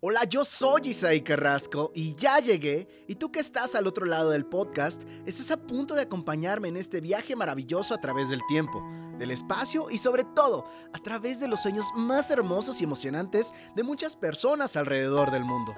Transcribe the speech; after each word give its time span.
Hola, 0.00 0.22
yo 0.22 0.44
soy 0.44 0.90
Isaí 0.90 1.22
Carrasco 1.22 1.90
y 1.92 2.14
ya 2.14 2.38
llegué. 2.38 2.86
Y 3.08 3.16
tú 3.16 3.32
que 3.32 3.40
estás 3.40 3.74
al 3.74 3.88
otro 3.88 4.06
lado 4.06 4.30
del 4.30 4.46
podcast, 4.46 5.02
estás 5.26 5.50
a 5.50 5.56
punto 5.56 5.96
de 5.96 6.02
acompañarme 6.02 6.68
en 6.68 6.76
este 6.76 7.00
viaje 7.00 7.34
maravilloso 7.34 7.94
a 7.94 8.00
través 8.00 8.28
del 8.28 8.40
tiempo, 8.46 8.80
del 9.18 9.32
espacio 9.32 9.90
y 9.90 9.98
sobre 9.98 10.22
todo 10.22 10.70
a 10.92 11.00
través 11.00 11.40
de 11.40 11.48
los 11.48 11.62
sueños 11.62 11.86
más 11.96 12.30
hermosos 12.30 12.80
y 12.80 12.84
emocionantes 12.84 13.52
de 13.74 13.82
muchas 13.82 14.14
personas 14.14 14.76
alrededor 14.76 15.32
del 15.32 15.44
mundo. 15.44 15.74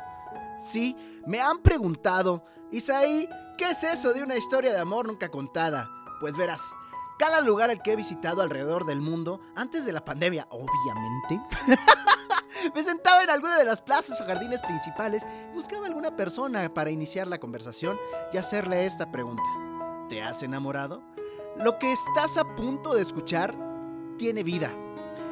Sí, 0.60 0.94
me 1.26 1.40
han 1.40 1.62
preguntado, 1.62 2.44
Isaí, 2.70 3.26
¿qué 3.56 3.70
es 3.70 3.82
eso 3.84 4.12
de 4.12 4.22
una 4.22 4.36
historia 4.36 4.74
de 4.74 4.80
amor 4.80 5.06
nunca 5.06 5.30
contada? 5.30 5.88
Pues 6.20 6.36
verás, 6.36 6.60
cada 7.18 7.40
lugar 7.40 7.70
al 7.70 7.80
que 7.80 7.92
he 7.92 7.96
visitado 7.96 8.42
alrededor 8.42 8.84
del 8.84 9.00
mundo, 9.00 9.40
antes 9.56 9.86
de 9.86 9.92
la 9.92 10.04
pandemia, 10.04 10.46
obviamente. 10.50 11.40
Me 12.74 12.82
sentaba 12.82 13.22
en 13.22 13.30
alguna 13.30 13.58
de 13.58 13.64
las 13.64 13.82
plazas 13.82 14.20
o 14.20 14.24
jardines 14.24 14.60
principales 14.60 15.26
y 15.50 15.54
buscaba 15.54 15.86
alguna 15.86 16.16
persona 16.16 16.72
para 16.72 16.90
iniciar 16.90 17.26
la 17.26 17.38
conversación 17.38 17.96
y 18.32 18.36
hacerle 18.36 18.84
esta 18.84 19.10
pregunta. 19.10 19.42
¿Te 20.08 20.22
has 20.22 20.42
enamorado? 20.42 21.02
Lo 21.58 21.78
que 21.78 21.92
estás 21.92 22.36
a 22.36 22.56
punto 22.56 22.94
de 22.94 23.02
escuchar 23.02 23.54
tiene 24.18 24.42
vida. 24.42 24.70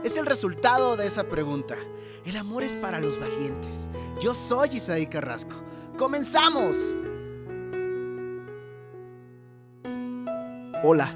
Es 0.05 0.17
el 0.17 0.27
resultado 0.27 0.97
de 0.97 1.07
esa 1.07 1.25
pregunta. 1.25 1.77
El 2.25 2.37
amor 2.37 2.63
es 2.63 2.77
para 2.77 3.01
los 3.01 3.19
valientes. 3.19 3.89
Yo 4.21 4.35
soy 4.35 4.77
Isaí 4.77 5.07
Carrasco. 5.07 5.57
¡Comenzamos! 5.97 6.77
Hola, 10.85 11.13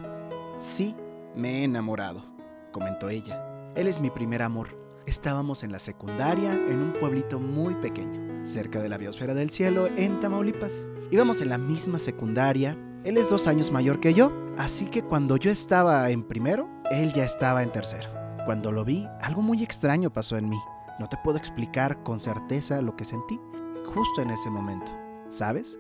sí, 0.59 0.97
me 1.37 1.61
he 1.61 1.65
enamorado, 1.65 2.25
comentó 2.73 3.09
ella. 3.09 3.47
Él 3.77 3.87
es 3.87 4.01
mi 4.01 4.11
primer 4.11 4.43
amor. 4.43 4.82
Estábamos 5.07 5.65
en 5.65 5.73
la 5.73 5.81
secundaria 5.81 6.53
en 6.53 6.79
un 6.79 6.93
pueblito 6.93 7.41
muy 7.41 7.75
pequeño, 7.75 8.47
cerca 8.47 8.81
de 8.81 8.89
la 8.89 8.99
biosfera 8.99 9.35
del 9.35 9.51
cielo, 9.51 9.89
en 9.89 10.21
Tamaulipas. 10.21 10.87
Íbamos 11.11 11.41
en 11.41 11.49
la 11.49 11.59
misma 11.59 11.99
secundaria. 11.99 12.79
Él 13.03 13.17
es 13.17 13.29
dos 13.29 13.49
años 13.49 13.73
mayor 13.73 13.99
que 13.99 14.15
yo, 14.15 14.33
así 14.57 14.87
que 14.87 15.03
cuando 15.03 15.37
yo 15.37 15.51
estaba 15.51 16.09
en 16.11 16.23
primero, 16.23 16.69
él 16.93 17.13
ya 17.13 17.25
estaba 17.25 17.65
en 17.65 17.73
tercero. 17.73 18.09
Cuando 18.45 18.71
lo 18.71 18.85
vi, 18.85 19.09
algo 19.21 19.43
muy 19.43 19.65
extraño 19.65 20.13
pasó 20.13 20.37
en 20.37 20.49
mí. 20.49 20.59
No 21.01 21.09
te 21.09 21.17
puedo 21.25 21.37
explicar 21.37 22.05
con 22.05 22.21
certeza 22.21 22.81
lo 22.81 22.95
que 22.95 23.05
sentí 23.05 23.41
justo 23.85 24.23
en 24.23 24.31
ese 24.31 24.51
momento. 24.51 24.93
¿Sabes? 25.31 25.79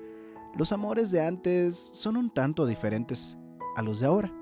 Los 0.56 0.72
amores 0.72 1.12
de 1.12 1.24
antes 1.24 1.76
son 1.76 2.16
un 2.16 2.28
tanto 2.28 2.66
diferentes 2.66 3.38
a 3.76 3.82
los 3.82 4.00
de 4.00 4.06
ahora. 4.06 4.32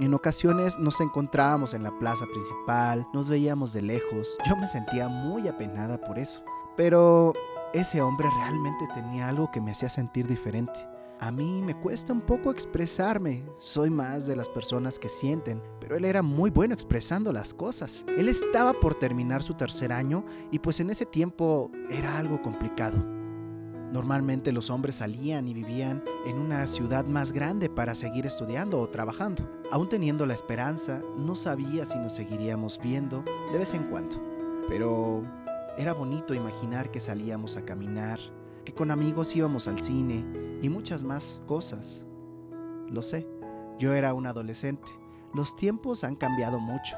En 0.00 0.14
ocasiones 0.14 0.78
nos 0.78 0.98
encontrábamos 1.02 1.74
en 1.74 1.82
la 1.82 1.90
plaza 1.98 2.24
principal, 2.24 3.06
nos 3.12 3.28
veíamos 3.28 3.74
de 3.74 3.82
lejos. 3.82 4.34
Yo 4.48 4.56
me 4.56 4.66
sentía 4.66 5.08
muy 5.08 5.46
apenada 5.46 6.00
por 6.00 6.18
eso. 6.18 6.42
Pero 6.74 7.34
ese 7.74 8.00
hombre 8.00 8.26
realmente 8.38 8.88
tenía 8.94 9.28
algo 9.28 9.50
que 9.50 9.60
me 9.60 9.72
hacía 9.72 9.90
sentir 9.90 10.26
diferente. 10.26 10.88
A 11.18 11.30
mí 11.30 11.60
me 11.60 11.78
cuesta 11.78 12.14
un 12.14 12.22
poco 12.22 12.50
expresarme, 12.50 13.44
soy 13.58 13.90
más 13.90 14.24
de 14.24 14.36
las 14.36 14.48
personas 14.48 14.98
que 14.98 15.10
sienten, 15.10 15.62
pero 15.78 15.98
él 15.98 16.06
era 16.06 16.22
muy 16.22 16.48
bueno 16.48 16.72
expresando 16.72 17.30
las 17.30 17.52
cosas. 17.52 18.06
Él 18.16 18.30
estaba 18.30 18.72
por 18.72 18.94
terminar 18.94 19.42
su 19.42 19.52
tercer 19.52 19.92
año 19.92 20.24
y 20.50 20.60
pues 20.60 20.80
en 20.80 20.88
ese 20.88 21.04
tiempo 21.04 21.70
era 21.90 22.16
algo 22.16 22.40
complicado. 22.40 23.19
Normalmente 23.92 24.52
los 24.52 24.70
hombres 24.70 24.96
salían 24.96 25.48
y 25.48 25.54
vivían 25.54 26.04
en 26.24 26.38
una 26.38 26.66
ciudad 26.68 27.04
más 27.06 27.32
grande 27.32 27.68
para 27.68 27.96
seguir 27.96 28.24
estudiando 28.24 28.80
o 28.80 28.88
trabajando. 28.88 29.48
Aún 29.72 29.88
teniendo 29.88 30.26
la 30.26 30.34
esperanza, 30.34 31.02
no 31.16 31.34
sabía 31.34 31.84
si 31.84 31.98
nos 31.98 32.14
seguiríamos 32.14 32.78
viendo 32.80 33.24
de 33.50 33.58
vez 33.58 33.74
en 33.74 33.84
cuando. 33.84 34.16
Pero 34.68 35.24
era 35.76 35.92
bonito 35.92 36.34
imaginar 36.34 36.90
que 36.90 37.00
salíamos 37.00 37.56
a 37.56 37.64
caminar, 37.64 38.20
que 38.64 38.72
con 38.72 38.92
amigos 38.92 39.34
íbamos 39.34 39.66
al 39.66 39.80
cine 39.80 40.24
y 40.62 40.68
muchas 40.68 41.02
más 41.02 41.40
cosas. 41.46 42.06
Lo 42.88 43.02
sé, 43.02 43.26
yo 43.78 43.94
era 43.94 44.14
un 44.14 44.26
adolescente. 44.26 44.88
Los 45.34 45.56
tiempos 45.56 46.04
han 46.04 46.16
cambiado 46.16 46.60
mucho. 46.60 46.96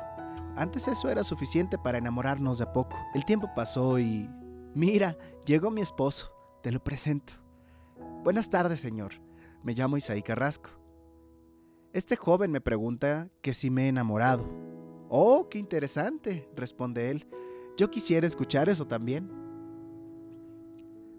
Antes 0.57 0.89
eso 0.89 1.09
era 1.09 1.25
suficiente 1.25 1.79
para 1.79 1.99
enamorarnos 1.99 2.59
de 2.59 2.67
poco. 2.67 2.99
El 3.15 3.25
tiempo 3.25 3.49
pasó 3.55 3.99
y... 3.99 4.29
Mira, 4.75 5.17
llegó 5.47 5.71
mi 5.71 5.81
esposo. 5.81 6.32
Te 6.63 6.71
lo 6.71 6.83
presento. 6.83 7.33
Buenas 8.23 8.49
tardes, 8.49 8.79
señor. 8.79 9.15
Me 9.65 9.75
llamo 9.75 9.97
Isaí 9.97 10.23
Carrasco. 10.23 10.71
Este 11.93 12.15
joven 12.15 12.53
me 12.53 12.61
pregunta 12.61 13.29
que 13.43 13.53
si 13.53 13.69
me 13.69 13.87
he 13.87 13.89
enamorado. 13.89 14.49
Oh, 15.09 15.49
qué 15.51 15.59
interesante, 15.59 16.49
responde 16.55 17.11
él. 17.11 17.29
Yo 17.77 17.91
quisiera 17.91 18.29
escuchar 18.29 18.69
eso 18.69 18.87
también. 18.87 19.29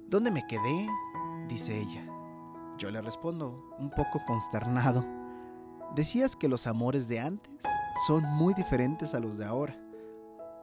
¿Dónde 0.08 0.31
me 0.31 0.48
quedé? 0.48 0.88
dice 1.50 1.78
ella. 1.78 2.08
Yo 2.78 2.90
le 2.90 3.02
respondo, 3.02 3.75
un 3.80 3.90
poco 3.90 4.22
consternado. 4.25 5.06
Decías 5.94 6.38
que 6.38 6.48
los 6.48 6.68
amores 6.68 7.10
de 7.10 7.20
antes 7.20 7.66
son 8.08 8.24
muy 8.24 8.54
diferentes 8.54 9.14
a 9.14 9.20
los 9.20 9.38
de 9.38 9.46
ahora. 9.46 9.78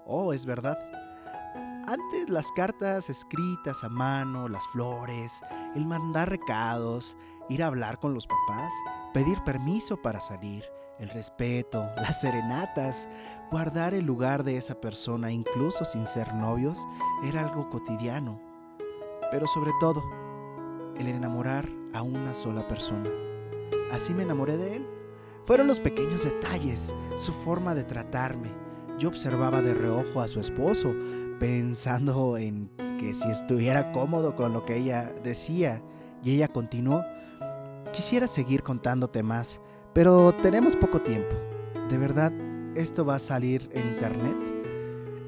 Oh, 0.06 0.32
es 0.32 0.46
verdad. 0.46 0.78
Antes 1.90 2.28
las 2.28 2.52
cartas 2.52 3.10
escritas 3.10 3.82
a 3.82 3.88
mano, 3.88 4.48
las 4.48 4.64
flores, 4.68 5.42
el 5.74 5.86
mandar 5.86 6.30
recados, 6.30 7.16
ir 7.48 7.64
a 7.64 7.66
hablar 7.66 7.98
con 7.98 8.14
los 8.14 8.28
papás, 8.28 8.72
pedir 9.12 9.42
permiso 9.42 9.96
para 9.96 10.20
salir, 10.20 10.62
el 11.00 11.08
respeto, 11.08 11.84
las 11.96 12.20
serenatas, 12.20 13.08
guardar 13.50 13.92
el 13.92 14.04
lugar 14.04 14.44
de 14.44 14.56
esa 14.56 14.80
persona 14.80 15.32
incluso 15.32 15.84
sin 15.84 16.06
ser 16.06 16.32
novios, 16.32 16.78
era 17.24 17.40
algo 17.40 17.68
cotidiano. 17.70 18.40
Pero 19.32 19.48
sobre 19.48 19.72
todo, 19.80 20.00
el 20.96 21.08
enamorar 21.08 21.68
a 21.92 22.02
una 22.02 22.36
sola 22.36 22.68
persona. 22.68 23.10
Así 23.90 24.14
me 24.14 24.22
enamoré 24.22 24.56
de 24.58 24.76
él. 24.76 24.86
Fueron 25.44 25.66
los 25.66 25.80
pequeños 25.80 26.22
detalles, 26.22 26.94
su 27.16 27.32
forma 27.32 27.74
de 27.74 27.82
tratarme. 27.82 28.52
Yo 28.96 29.08
observaba 29.08 29.60
de 29.60 29.74
reojo 29.74 30.20
a 30.20 30.28
su 30.28 30.38
esposo, 30.38 30.94
pensando 31.40 32.36
en 32.36 32.70
que 32.98 33.14
si 33.14 33.28
estuviera 33.30 33.90
cómodo 33.92 34.36
con 34.36 34.52
lo 34.52 34.64
que 34.64 34.76
ella 34.76 35.10
decía. 35.24 35.82
Y 36.22 36.34
ella 36.34 36.48
continuó, 36.48 37.02
quisiera 37.92 38.28
seguir 38.28 38.62
contándote 38.62 39.22
más, 39.22 39.60
pero 39.94 40.32
tenemos 40.42 40.76
poco 40.76 41.00
tiempo. 41.00 41.34
¿De 41.88 41.96
verdad 41.96 42.30
esto 42.76 43.04
va 43.04 43.16
a 43.16 43.18
salir 43.18 43.70
en 43.72 43.88
internet? 43.88 44.36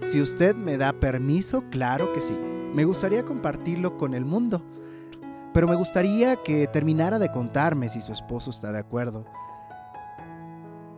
Si 0.00 0.20
usted 0.20 0.54
me 0.54 0.76
da 0.76 0.92
permiso, 0.92 1.64
claro 1.70 2.12
que 2.12 2.20
sí. 2.20 2.36
Me 2.74 2.84
gustaría 2.84 3.24
compartirlo 3.24 3.96
con 3.96 4.12
el 4.12 4.26
mundo. 4.26 4.62
Pero 5.54 5.66
me 5.66 5.76
gustaría 5.76 6.36
que 6.36 6.66
terminara 6.66 7.18
de 7.18 7.32
contarme 7.32 7.88
si 7.88 8.02
su 8.02 8.12
esposo 8.12 8.50
está 8.50 8.70
de 8.70 8.80
acuerdo. 8.80 9.24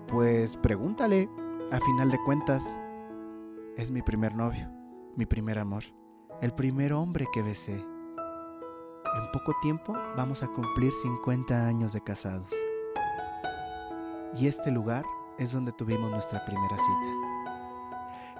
Pues 0.09 0.57
pregúntale, 0.57 1.29
a 1.71 1.79
final 1.81 2.11
de 2.11 2.19
cuentas, 2.25 2.65
es 3.77 3.91
mi 3.91 4.03
primer 4.03 4.35
novio 4.35 4.84
mi 5.17 5.27
primer 5.27 5.59
amor, 5.59 5.85
el 6.41 6.53
primer 6.53 6.93
hombre 6.93 7.27
que 7.33 7.43
besé. 7.43 7.75
En 7.75 9.31
poco 9.33 9.55
tiempo 9.63 9.93
vamos 10.17 10.43
a 10.43 10.49
cumplir 10.49 10.93
50 10.93 11.67
años 11.67 11.93
de 11.93 12.03
casados. 12.03 12.51
Y 14.37 14.49
este 14.49 14.73
lugar 14.73 15.05
es 15.39 15.53
donde 15.53 15.73
tuvimos 15.73 16.11
nuestra 16.11 16.45
primera 16.45 16.77
cita. 16.77 17.35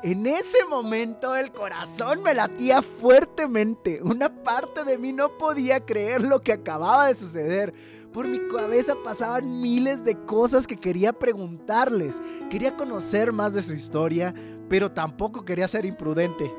En 0.03 0.27
ese 0.27 0.67
momento 0.69 1.34
el 1.37 1.53
corazón 1.53 2.23
me 2.23 2.34
latía 2.34 2.83
fuertemente. 2.83 4.03
Una 4.03 4.29
parte 4.43 4.84
de 4.84 4.99
mí 4.99 5.13
no 5.13 5.31
podía 5.39 5.81
creer 5.81 6.23
lo 6.23 6.43
que 6.43 6.53
acababa 6.53 7.07
de 7.07 7.15
suceder. 7.15 7.73
Por 8.13 8.29
mi 8.29 8.39
cabeza 8.49 8.97
pasaban 9.03 9.61
miles 9.61 10.05
de 10.05 10.15
cosas 10.27 10.67
que 10.67 10.77
quería 10.77 11.13
preguntarles. 11.13 12.21
Quería 12.51 12.77
conocer 12.77 13.33
más 13.33 13.55
de 13.55 13.63
su 13.63 13.73
historia, 13.73 14.34
pero 14.69 14.93
tampoco 14.93 15.45
quería 15.45 15.69
ser 15.69 15.87
imprudente. 15.87 16.53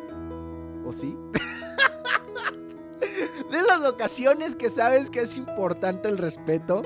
¿O 0.85 0.93
sí? 0.93 1.17
de 3.51 3.57
esas 3.57 3.83
ocasiones 3.83 4.55
que 4.55 4.69
sabes 4.69 5.09
que 5.09 5.21
es 5.21 5.35
importante 5.35 6.07
el 6.07 6.17
respeto 6.17 6.83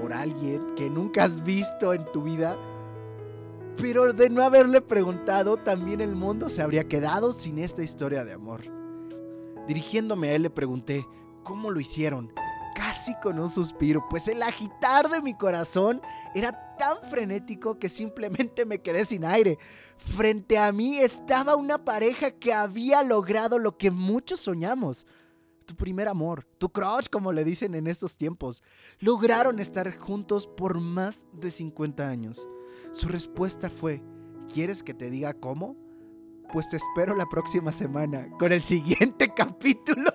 por 0.00 0.12
alguien 0.12 0.74
que 0.76 0.88
nunca 0.88 1.24
has 1.24 1.42
visto 1.42 1.92
en 1.92 2.04
tu 2.12 2.22
vida, 2.22 2.56
pero 3.76 4.12
de 4.12 4.30
no 4.30 4.42
haberle 4.42 4.80
preguntado, 4.80 5.56
también 5.56 6.00
el 6.00 6.14
mundo 6.14 6.50
se 6.50 6.62
habría 6.62 6.84
quedado 6.84 7.32
sin 7.32 7.58
esta 7.58 7.82
historia 7.82 8.24
de 8.24 8.32
amor. 8.32 8.62
Dirigiéndome 9.66 10.28
a 10.28 10.34
él 10.34 10.42
le 10.42 10.50
pregunté, 10.50 11.06
¿cómo 11.42 11.70
lo 11.70 11.80
hicieron? 11.80 12.32
Casi 12.74 13.14
con 13.16 13.38
un 13.38 13.48
suspiro, 13.48 14.06
pues 14.08 14.28
el 14.28 14.42
agitar 14.42 15.08
de 15.08 15.22
mi 15.22 15.34
corazón 15.34 16.00
era 16.34 16.76
tan 16.76 16.96
frenético 17.08 17.78
que 17.78 17.88
simplemente 17.88 18.64
me 18.64 18.80
quedé 18.80 19.04
sin 19.04 19.24
aire. 19.24 19.58
Frente 19.96 20.58
a 20.58 20.72
mí 20.72 20.98
estaba 20.98 21.56
una 21.56 21.84
pareja 21.84 22.32
que 22.32 22.52
había 22.52 23.02
logrado 23.02 23.58
lo 23.58 23.76
que 23.76 23.90
muchos 23.90 24.40
soñamos. 24.40 25.06
Tu 25.66 25.76
primer 25.76 26.08
amor, 26.08 26.44
tu 26.58 26.70
crush, 26.70 27.06
como 27.10 27.32
le 27.32 27.44
dicen 27.44 27.74
en 27.74 27.86
estos 27.86 28.16
tiempos, 28.16 28.62
lograron 28.98 29.58
estar 29.58 29.96
juntos 29.96 30.46
por 30.46 30.80
más 30.80 31.26
de 31.32 31.50
50 31.50 32.08
años. 32.08 32.48
Su 32.92 33.08
respuesta 33.08 33.70
fue, 33.70 34.02
¿quieres 34.52 34.82
que 34.82 34.92
te 34.92 35.08
diga 35.08 35.34
cómo? 35.34 35.76
Pues 36.52 36.68
te 36.68 36.76
espero 36.76 37.16
la 37.16 37.26
próxima 37.26 37.72
semana 37.72 38.28
con 38.38 38.52
el 38.52 38.62
siguiente 38.62 39.32
capítulo. 39.36 40.10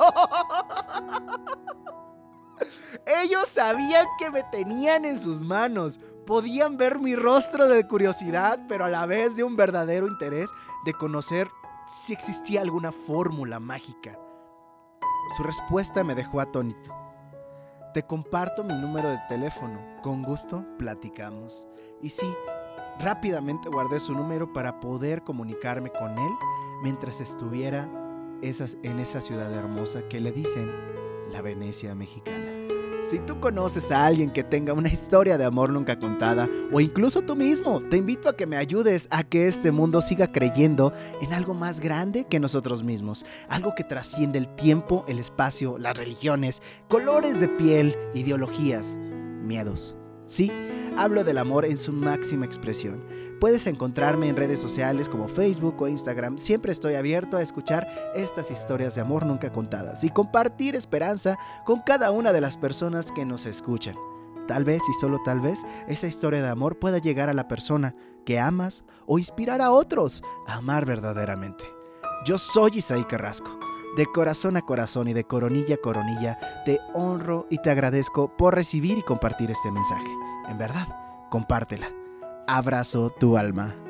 Ellos 3.24 3.50
sabían 3.50 4.06
que 4.20 4.30
me 4.30 4.44
tenían 4.44 5.06
en 5.06 5.20
sus 5.20 5.42
manos. 5.42 6.00
Podían 6.26 6.78
ver 6.78 7.00
mi 7.00 7.16
rostro 7.16 7.68
de 7.68 7.88
curiosidad, 7.88 8.60
pero 8.68 8.86
a 8.86 8.90
la 8.90 9.06
vez 9.06 9.36
de 9.36 9.44
un 9.44 9.56
verdadero 9.56 10.08
interés 10.08 10.50
de 10.86 10.94
conocer 10.94 11.50
si 12.04 12.14
existía 12.14 12.62
alguna 12.62 12.92
fórmula 12.92 13.60
mágica. 13.60 14.18
Su 15.36 15.44
respuesta 15.44 16.04
me 16.04 16.16
dejó 16.16 16.40
atónito. 16.40 16.94
Te 17.94 18.04
comparto 18.04 18.64
mi 18.64 18.74
número 18.74 19.10
de 19.10 19.20
teléfono. 19.30 19.80
Con 20.04 20.24
gusto 20.24 20.66
platicamos. 20.78 21.68
Y 22.02 22.10
sí, 22.10 22.32
rápidamente 23.00 23.70
guardé 23.70 24.00
su 24.00 24.14
número 24.14 24.54
para 24.54 24.80
poder 24.80 25.24
comunicarme 25.24 25.92
con 25.92 26.18
él 26.18 26.32
mientras 26.84 27.22
estuviera 27.22 27.90
en 28.42 29.00
esa 29.00 29.22
ciudad 29.22 29.52
hermosa 29.52 30.02
que 30.10 30.22
le 30.22 30.32
dicen 30.32 30.72
la 31.32 31.42
Venecia 31.42 31.96
mexicana. 31.96 32.58
Si 33.00 33.20
tú 33.20 33.40
conoces 33.40 33.92
a 33.92 34.06
alguien 34.06 34.32
que 34.32 34.44
tenga 34.44 34.74
una 34.74 34.90
historia 34.90 35.38
de 35.38 35.46
amor 35.46 35.70
nunca 35.70 35.98
contada, 35.98 36.50
o 36.72 36.82
incluso 36.82 37.22
tú 37.22 37.36
mismo, 37.36 37.82
te 37.90 37.98
invito 37.98 38.28
a 38.28 38.36
que 38.36 38.48
me 38.48 38.58
ayudes 38.58 39.08
a 39.12 39.24
que 39.24 39.48
este 39.48 39.72
mundo 39.72 40.02
siga 40.02 40.32
creyendo 40.32 40.92
en 41.22 41.32
algo 41.32 41.54
más 41.54 41.80
grande 41.80 42.26
que 42.26 42.40
nosotros 42.40 42.84
mismos, 42.84 43.26
algo 43.50 43.76
que 43.76 43.84
trasciende 43.84 44.40
el 44.40 44.50
tiempo, 44.56 45.06
el 45.08 45.20
espacio, 45.20 45.78
las 45.78 45.98
religiones, 45.98 46.62
colores 46.90 47.40
de 47.40 47.48
piel, 47.48 47.96
ideologías, 48.14 48.98
miedos. 48.98 49.96
Sí, 50.26 50.52
hablo 50.98 51.24
del 51.24 51.38
amor 51.38 51.66
en 51.66 51.78
su 51.78 51.94
máxima 51.94 52.46
expresión. 52.46 53.06
Puedes 53.40 53.68
encontrarme 53.68 54.30
en 54.30 54.36
redes 54.36 54.60
sociales 54.60 55.08
como 55.08 55.28
Facebook 55.28 55.80
o 55.80 55.88
Instagram. 55.88 56.40
Siempre 56.40 56.72
estoy 56.72 56.96
abierto 56.96 57.38
a 57.38 57.44
escuchar 57.44 57.88
estas 58.16 58.50
historias 58.50 58.96
de 58.96 59.02
amor 59.02 59.26
nunca 59.26 59.52
contadas 59.52 60.04
y 60.04 60.10
compartir 60.10 60.76
esperanza 60.76 61.38
con 61.64 61.82
cada 61.82 62.10
una 62.10 62.34
de 62.34 62.42
las 62.42 62.58
personas 62.58 63.12
que 63.12 63.26
nos 63.26 63.46
escuchan. 63.46 63.96
Tal 64.48 64.64
vez 64.64 64.82
y 64.90 64.94
solo 65.00 65.20
tal 65.24 65.40
vez 65.40 65.64
esa 65.88 66.08
historia 66.08 66.42
de 66.42 66.50
amor 66.50 66.80
pueda 66.80 66.98
llegar 66.98 67.30
a 67.30 67.34
la 67.34 67.48
persona 67.48 67.94
que 68.26 68.40
amas 68.40 68.84
o 69.06 69.20
inspirar 69.20 69.62
a 69.62 69.72
otros 69.72 70.24
a 70.48 70.56
amar 70.56 70.86
verdaderamente. 70.86 71.66
Yo 72.26 72.38
soy 72.40 72.72
Isaí 72.76 73.04
Carrasco. 73.04 73.60
De 73.98 74.06
corazón 74.06 74.58
a 74.58 74.62
corazón 74.62 75.08
y 75.08 75.14
de 75.14 75.24
coronilla 75.24 75.76
a 75.76 75.82
coronilla, 75.82 76.40
te 76.66 76.80
honro 76.94 77.48
y 77.50 77.58
te 77.62 77.72
agradezco 77.72 78.36
por 78.36 78.54
recibir 78.54 78.98
y 78.98 79.04
compartir 79.04 79.50
este 79.50 79.72
mensaje. 79.72 80.10
En 80.50 80.58
verdad, 80.58 80.88
compártela. 81.30 81.97
Abrazo 82.48 83.10
tu 83.10 83.36
alma. 83.38 83.87